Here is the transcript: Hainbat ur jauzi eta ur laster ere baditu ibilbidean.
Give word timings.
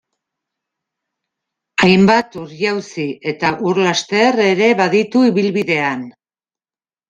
Hainbat 1.83 2.39
ur 2.45 2.49
jauzi 2.63 3.07
eta 3.35 3.53
ur 3.69 3.83
laster 3.85 4.43
ere 4.49 4.73
baditu 4.83 5.25
ibilbidean. 5.33 6.07